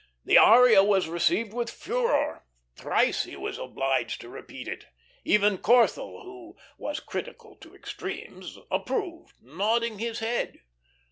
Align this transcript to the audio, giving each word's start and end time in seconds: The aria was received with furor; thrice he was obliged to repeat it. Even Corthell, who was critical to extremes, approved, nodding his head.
The 0.25 0.39
aria 0.39 0.83
was 0.83 1.07
received 1.07 1.53
with 1.53 1.69
furor; 1.69 2.43
thrice 2.75 3.25
he 3.25 3.35
was 3.35 3.59
obliged 3.59 4.19
to 4.21 4.29
repeat 4.29 4.67
it. 4.67 4.87
Even 5.23 5.59
Corthell, 5.59 6.23
who 6.23 6.55
was 6.79 6.99
critical 6.99 7.55
to 7.57 7.75
extremes, 7.75 8.57
approved, 8.71 9.35
nodding 9.43 9.99
his 9.99 10.17
head. 10.17 10.61